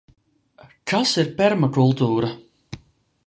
Kas 0.91 1.11
ir 1.23 1.29
permakultūra? 1.41 2.31